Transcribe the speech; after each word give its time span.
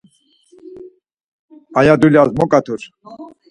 Aya 1.79 1.93
dulyas 2.01 2.29
mo 2.37 2.45
ǩatur. 2.51 2.81